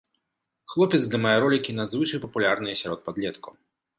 [0.71, 3.53] Хлопец здымае ролікі, надзвычай папулярныя сярод падлеткаў.